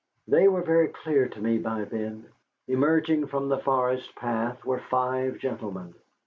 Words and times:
They 0.27 0.47
were 0.47 0.63
very 0.63 0.87
clear 0.87 1.27
to 1.29 1.39
me 1.39 1.59
by 1.59 1.83
then. 1.83 2.25
Emerging 2.67 3.27
from 3.27 3.49
the 3.49 3.59
forest 3.59 4.15
path 4.15 4.65
were 4.65 4.79
five 4.89 5.37
gentlemen. 5.37 5.93